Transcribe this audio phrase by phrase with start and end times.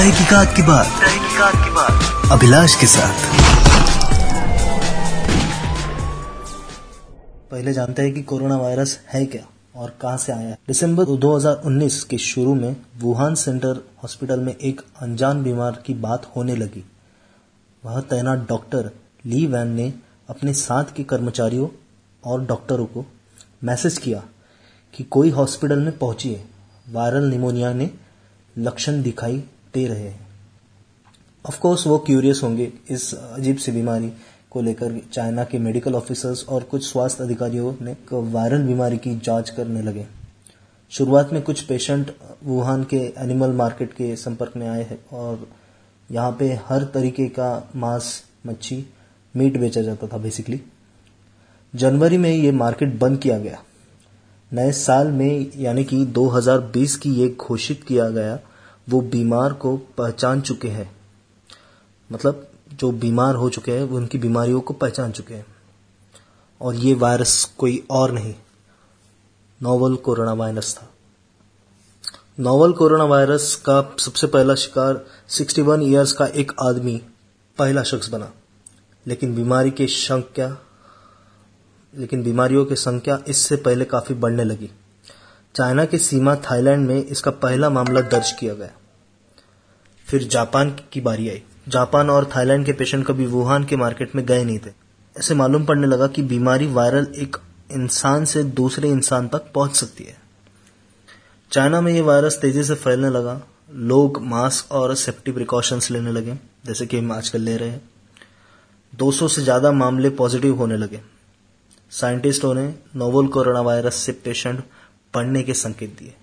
[0.00, 3.14] तहकीकात की बात। तहकीकात की बात। अभिलाष के साथ।
[7.50, 12.04] पहले जानते हैं कि कोरोना वायरस है क्या और कहाँ से आया है। दिसंबर 2019
[12.04, 16.84] के शुरू में वुहान सेंटर हॉस्पिटल में एक अनजान बीमार की बात होने लगी।
[17.84, 18.90] वह तैनात डॉक्टर
[19.26, 19.92] ली वैन ने
[20.30, 21.68] अपने साथ के कर्मचारियों
[22.24, 23.04] और डॉक्टरों को
[23.64, 24.22] मैसेज किया
[24.94, 26.44] कि कोई हॉस्पिटल में पहुंचिए।
[26.92, 27.90] वायरल निमोनिया ने
[28.58, 30.28] लक्षण दिखाई दे रहे हैं।
[31.44, 34.12] ऑफ़ कोर्स वो क्यूरियस होंगे इस अजीब सी बीमारी
[34.50, 39.50] को लेकर चाइना के मेडिकल ऑफिसर्स और कुछ स्वास्थ्य अधिकारियों ने वायरल बीमारी की जाँच
[39.50, 40.06] करने लगे।
[40.92, 45.48] शुरुआत में कुछ पेशेंट वुहान के एनिमल मार्केट के संपर्क में आए हैं और
[46.10, 48.84] यहाँ पे हर तरीके का मांस, मच्छी
[49.34, 50.60] मीट बेचा जाता था बेसिकली
[51.74, 53.62] जनवरी में ये मार्केट बंद किया गया।
[54.52, 58.38] नए साल में यानी कि 2020 की ये घोषित किया गया
[58.90, 60.96] वो बीमार को पहचान चुके हैं।
[62.12, 65.46] मतलब जो बीमार हो चुके हैं, वो उनकी बीमारियों को पहचान चुके हैं।
[66.60, 68.34] और ये वायरस कोई और नहीं।
[69.62, 70.88] नोवल कोरोना वायरस था।
[72.40, 77.02] नोवल कोरोना वायरस का सबसे पहला शिकार 61 इयर्स का एक आदमी,
[77.58, 78.32] पहला शख्स बना।
[79.06, 80.58] लेकिन बीमारी की संख्या,
[81.96, 84.70] लेकिन बीमारियों की संख्या इससे पहले काफ़ी बढ़ने लगी।
[85.54, 88.70] चाइना की सीमा थाईलैंड में इसका पहला मामला दर्ज किया गया।
[90.10, 94.24] फिर जापान की बारी आई। जापान और थाईलैंड के पेशेंट कभी वुहान के मार्केट में
[94.26, 94.70] गए नहीं थे।
[95.16, 97.36] ऐसे मालूम पड़ने लगा कि बीमारी वायरल एक
[97.72, 100.16] इंसान से दूसरे इंसान तक पहुँच सकती है।
[101.52, 103.40] चाइना में ये वायरस तेज़ी से फैलने लगा।
[103.72, 106.34] लोग मास्क और सेफ्टी प्रिकॉशंस लेने लगे,
[106.66, 107.82] जैसे कि हम आजकल ले रहे हैं।
[108.92, 111.00] 200 से ज़्यादा मामले पॉजिटिव होने लगे।
[111.92, 114.62] साइंटिस्टों ने नोवल कोरोना वायरस से पेशेंट
[115.14, 116.14] पढ़ने के संकेत दिए।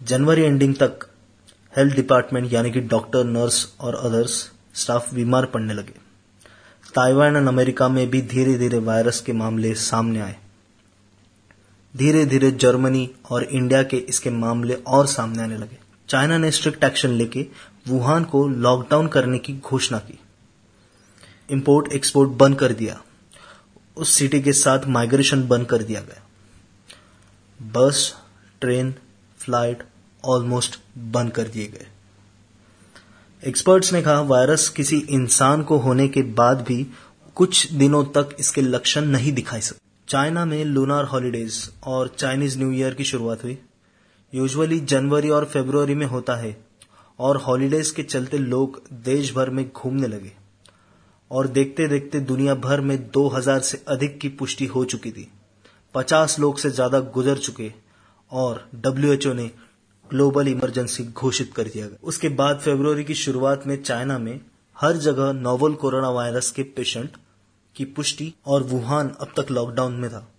[0.00, 1.06] जनवरी एंडिंग तक
[1.76, 4.32] हेल्थ डिपार्टमेंट यानी कि डॉक्टर नर्स और अदर्स
[4.74, 5.94] स्टाफ बीमार पड़ने लगे।
[6.94, 10.36] ताइवान और अमेरिका में भी धीरे धीरे वायरस के मामले सामने आए।
[11.96, 15.78] धीरे धीरे जर्मनी और इंडिया के इसके मामले और सामने आने लगे।
[16.08, 17.46] चाइना ने स्ट्रिक्ट एक्शन लेके
[17.88, 20.18] वुहान को लॉकडाउन करने की घोषणा की।
[21.50, 23.00] इंपोर्ट एक्सपोर्ट बंद कर दिया।
[23.96, 26.22] उस सिटी के साथ माइग्रेशन बंद कर दिया गया।
[27.60, 28.14] बस
[28.60, 28.94] ट्रेन
[29.38, 29.82] फ़्लाइट
[30.24, 31.86] ऑलमोस्ट बंद कर दिए गए।
[33.42, 36.86] एक्सपर्ट्स ने कहा वायरस किसी इंसान को होने के बाद भी
[37.36, 42.70] कुछ दिनों तक इसके लक्षण नहीं दिखाई सकते। चाइना में लूनार हॉलीडेज और चाइनीज़ न्यू
[42.72, 43.58] ईयर की शुरुआत हुई।
[44.32, 46.56] यूजुअली जनवरी और फरवरी में होता है
[47.18, 50.32] और हॉलीडेज के चलते लोग देश भर में घूमने लगे
[51.30, 55.28] और देखते देखते दुनिया भर में 2000 से अधिक की पुष्टि हो चुकी थी।
[55.94, 57.72] 50 लोग से ज़्यादा गुजर चुके
[58.32, 59.50] और डब्ल्यूएचओ ने
[60.12, 64.40] ग्लोबल इमरजेंसी घोषित कर दिया गया। उसके बाद फरवरी की शुरुआत में चाइना में
[64.80, 67.16] हर जगह नोवल कोरोना वायरस के पेशेंट
[67.76, 70.32] की पुष्टि और वुहान अब तक लॉकडाउन में था।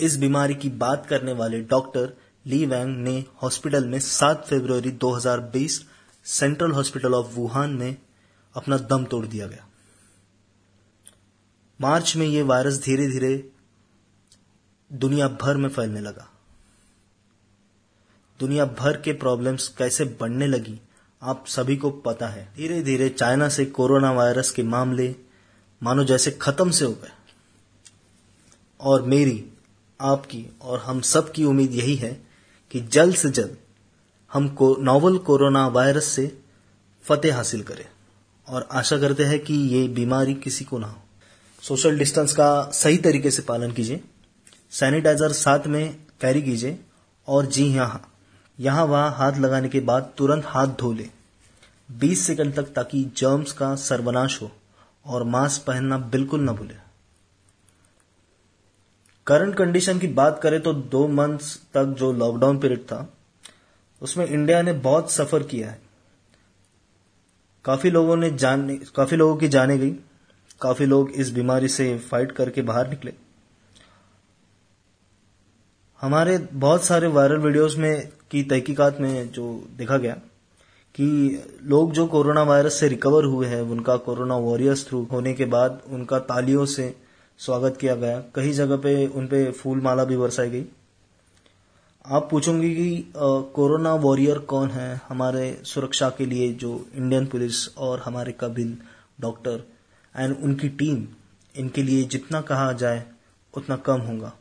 [0.00, 5.84] इस बीमारी की बात करने वाले डॉक्टर ली वैंग ने हॉस्पिटल में 7 फरवरी 2020
[6.24, 7.96] सेंट्रल हॉस्पिटल ऑफ़ वुहान में
[8.54, 9.66] अपना दम तोड़ दिया गया।
[11.80, 13.50] मार्च में यह वायरस धीरे धीरे
[14.92, 16.28] दुनिया भर में फैलने लगा।
[18.40, 20.80] दुनिया भर के प्रॉब्लम्स कैसे बढ़ने लगी,
[21.22, 25.14] आप सभी को पता है। धीरे धीरे चाइना से कोरोना वायरस के मामले,
[25.82, 27.12] मानो जैसे खत्म से हो गए।
[28.80, 29.44] और मेरी,
[30.00, 32.22] आपकी और हम सब की उम्मीद यही है
[32.70, 33.56] कि जल्द से जल्द
[34.32, 36.38] हम को नोवल कोरोना वायरस से
[37.02, 37.86] फतेह हासिल करें।
[38.48, 41.02] और आशा करते हैं कि ये बीमारी किसी को ना हो।
[41.62, 44.00] सोशल डिस्टेंस का सही तरीके से पालन कीजिए,
[44.70, 46.80] सैनिटाइजर साथ में कैरी कीजिए
[47.28, 48.06] और जी हाँ
[48.60, 51.08] यहाँ वहाँ हाथ लगाने के बाद तुरंत हाथ धो ले।
[51.88, 54.50] 20 सेकंड तक ताकि जर्म्स का सर्वनाश हो
[55.06, 56.74] और मास्क पहनना बिल्कुल न भूले।
[59.26, 63.08] करंट कंडीशन की बात करें तो दो मंथ्स तक जो लॉकडाउन पीरियड था,
[64.02, 65.80] उसमें इंडिया ने बहुत सफ़र किया है।
[67.64, 69.94] काफ़ी लोगों ने जान, काफ़ी लोगों की जाने गई।
[70.60, 73.12] काफ़ी लोग इस बीमारी से फाइट करके बाहर निकले।
[76.00, 79.44] हमारे बहुत सारे वायरल वीडियोस में की तहकीकात में जो
[79.76, 80.14] देखा गया
[80.94, 81.08] कि
[81.62, 85.80] लोग जो कोरोना वायरस से रिकवर हुए हैं, उनका कोरोना वॉरियर्स थ्रू होने के बाद
[85.88, 86.94] उनका तालियों से
[87.40, 90.64] स्वागत किया गया। कई जगह पे उन पे फूल माला भी बरसाई गई।
[92.06, 93.12] आप पूछोगे कि
[93.54, 95.00] कोरोना वॉरियर कौन है?
[95.08, 98.76] हमारे सुरक्षा के लिए जो इंडियन पुलिस और हमारे कबिल
[99.20, 99.62] डॉक्टर
[100.14, 101.06] एंड उनकी टीम
[101.54, 103.04] इनके लिए जितना कहा जाए,
[103.54, 104.32] उतना कम होगा।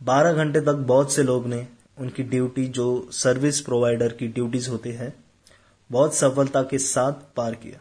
[0.00, 1.66] 12 घंटे तक बहुत से लोग ने
[1.98, 5.14] उनकी ड्यूटी जो सर्विस प्रोवाइडर की ड्यूटीज़ होती है,
[5.90, 7.80] बहुत सफलता के साथ पार किया।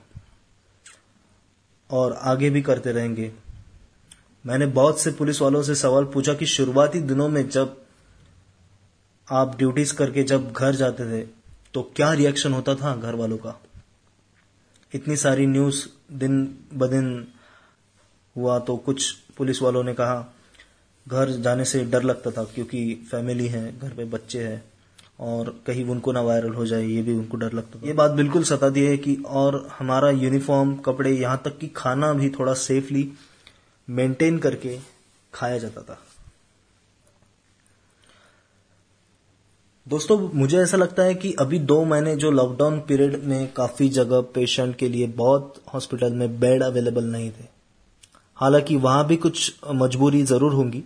[1.91, 3.31] और आगे भी करते रहेंगे।
[4.45, 7.81] मैंने बहुत से पुलिस वालों से सवाल पूछा कि शुरुआती दिनों में जब
[9.31, 11.27] आप ड्यूटीज़ करके जब घर जाते थे
[11.73, 13.61] तो क्या रिएक्शन होता था घर वालों का?
[14.93, 17.27] इतनी सारी न्यूज़ दिन ब दिन
[18.37, 20.33] हुआ तो कुछ पुलिस वालों ने कहा
[21.07, 24.63] घर जाने से डर लगता था क्योंकि फैमिली है, घर पे बच्चे हैं
[25.19, 28.11] और कहीं उनको ना वायरल हो जाए, ये भी उनको डर लगता था। ये बात
[28.11, 32.53] बिल्कुल सता दी है कि और हमारा यूनिफॉर्म, कपड़े, यहाँ तक कि खाना भी थोड़ा
[32.53, 33.11] सेफली
[33.87, 34.77] मेंटेन करके
[35.33, 35.99] खाया जाता था।
[39.87, 44.21] दोस्तों, मुझे ऐसा लगता है कि अभी दो महीने जो लॉकडाउन पीरियड में काफ़ी जगह
[44.21, 47.60] पेशेंट के लिए बहुत हॉस्पिटल में बेड अवेलेबल नहीं थे।
[48.41, 50.83] हालाँकि वहाँ भी कुछ मजबूरी ज़रूर होंगी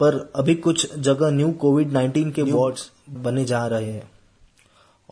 [0.00, 4.10] पर अभी कुछ जगह न्यू कोविड 19 के वार्ड्स बने जा रहे हैं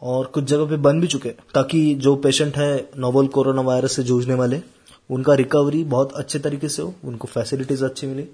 [0.03, 4.03] और कुछ जगह पे बन भी चुके ताकि जो पेशेंट है नोवल कोरोना वायरस से
[4.03, 4.61] जूझने वाले
[5.11, 8.27] उनका रिकवरी बहुत अच्छे तरीके से हो उनको फैसिलिटीज़ अच्छी मिले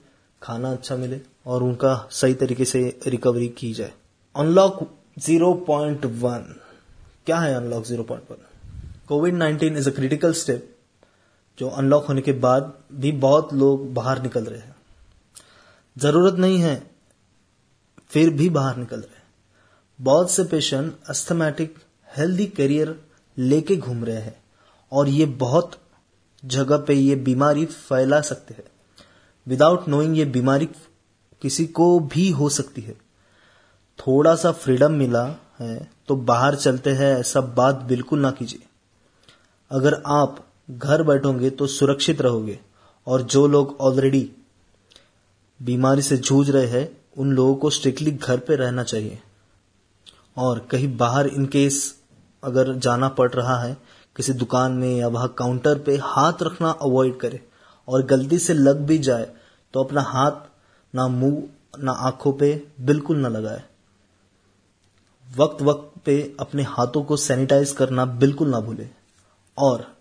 [0.43, 3.93] खाना अच्छा मिले और उनका सही तरीके से रिकवरी की जाए।
[4.37, 4.79] अनलॉक
[5.20, 6.43] 0.1
[7.26, 8.37] क्या है unlock 0.1
[9.08, 10.78] Covid 19 is a critical step
[11.58, 14.76] जो अनलॉक होने के बाद भी बहुत लोग बाहर निकल रहे हैं।
[15.96, 16.82] ज़रूरत नहीं है,
[18.10, 19.26] फिर भी बाहर निकल रहे हैं।
[19.99, 21.76] बहुत से पेशेंट अस्थमेटिक
[22.16, 22.94] हेल्दी करियर
[23.37, 24.37] लेके घूम रहे हैं
[24.93, 25.78] और ये बहुत
[26.43, 28.64] जगह पे ये बीमारी फैला सकते हैं।
[29.46, 30.69] विदाउट नोइंग ये बीमारी
[31.43, 32.96] किसी को भी हो सकती है।
[33.99, 35.25] थोड़ा सा फ्रीडम मिला
[35.60, 38.66] है तो बाहर चलते हैं, ऐसा बात बिल्कुल ना कीजिए।
[39.70, 42.59] अगर आप घर बैठोगे तो सुरक्षित रहोगे।
[43.06, 44.31] और जो लोग ऑलरेडी
[45.62, 49.19] बीमारी से जूझ रहे हैं, उन लोगों को स्ट्रिक्टली घर पे रहना चाहिए।
[50.37, 52.00] और कहीं बाहर इन केस
[52.44, 53.76] अगर जाना पड़ रहा है,
[54.17, 57.41] किसी दुकान में या वहाँ काउंटर पे हाथ रखना अवॉइड करे।
[57.88, 59.31] और गलती से लग भी जाए
[59.75, 60.32] तो अपना हाथ
[60.94, 61.43] ना मुँह,
[61.79, 63.62] ना आँखों पे बिल्कुल ना लगाए।
[65.37, 68.88] वक्त वक्त पे अपने हाथों को सैनिटाइज करना बिल्कुल ना भूले।
[69.59, 69.98] और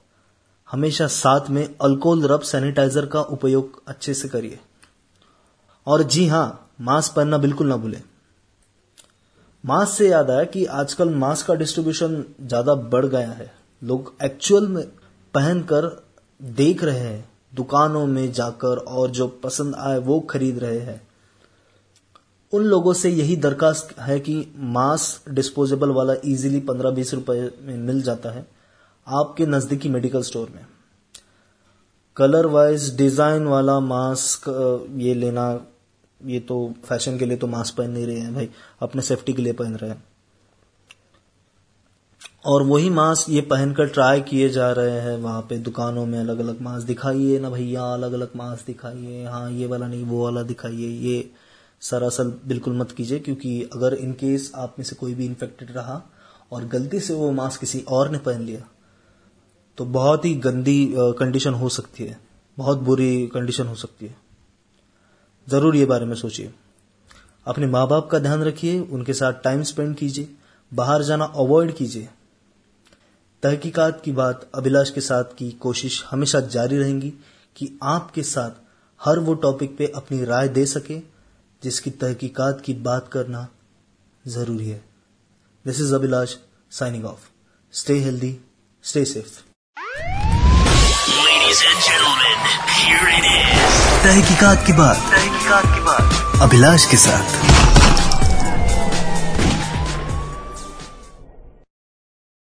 [0.70, 4.60] हमेशा साथ में अल्कोहल रब सैनिटाइजर का उपयोग अच्छे से करिए।
[5.88, 8.02] और जी हाँ, मास्क पहनना बिल्कुल ना भूलें।
[9.64, 14.68] मास्क से याद आया कि आजकल मास्क का डिस्ट्रीब्यूशन ज़्यादा बढ़ गया है। लोग एक्चुअल
[14.68, 14.84] में
[15.34, 15.90] पहनकर
[16.42, 21.02] देख रहे हैं, दुकानों में जाकर और जो पसंद आए वो खरीद रहे हैं।
[22.54, 27.78] उन लोगों से यही दरखास्त है कि मास्क डिस्पोजेबल वाला इजीली पंद्रह बीस रुपए में
[27.78, 28.46] मिल जाता है।
[29.08, 30.66] आपके नजदीकी मेडिकल स्टोर में।
[32.18, 34.50] कलर वाइज डिज़ाइन वाला मास्क
[34.98, 35.48] ये लेना,
[36.22, 38.50] ये तो फ़ैशन के लिए तो मास्क पहन नहीं रहे हैं भाई,
[38.82, 40.04] अपने सेफ्टी के लिए पहन रहे हैं।
[42.46, 46.40] और वही मास्क ये पहनकर ट्राई किए जा रहे हैं वहाँ पे दुकानों में अलग
[46.40, 50.44] अलग मास्क दिखाइए ना भैया अलग अलग मास्क दिखाइए हाँ ये वाला नहीं, वो वाला
[50.44, 51.30] दिखाइए, ये
[51.82, 56.02] सरासर बिल्कुल मत कीजिए, क्योंकि अगर इन केस आप में से कोई भी इन्फेक्टेड रहा
[56.52, 58.60] और गलती से वो मास्क किसी और ने पहन लिया
[59.78, 62.20] तो बहुत ही गंदी कंडीशन हो सकती है।
[62.58, 64.16] बहुत बुरी कंडीशन हो सकती है।
[65.48, 66.54] ज़रूर ये बारे में सोचिए।
[67.46, 70.30] अपने माँ बाप का ध्यान रखिए, उनके साथ टाइम स्पेंड कीजिए,
[70.72, 72.10] बाहर जाना अवॉइड कीजिए।
[73.44, 77.14] तहकीकात की बात, अभिलाष के साथ की कोशिश हमेशा जारी रहेंगी
[77.56, 78.52] कि आपके साथ
[79.02, 81.00] हर वो टॉपिक पे अपनी राय दे सके,
[81.64, 83.48] जिसकी तहकीकात की बात करना
[84.28, 84.84] ज़रूरी है।
[85.66, 86.36] This is Abhilash
[86.72, 87.30] signing off
[87.74, 88.38] stay healthy
[88.84, 89.47] stay safe
[91.58, 92.40] Ladies and gentlemen,
[92.78, 93.78] here it is.
[94.04, 97.57] तहकीकात की बात तहकीकात की बात अभिलाष के साथ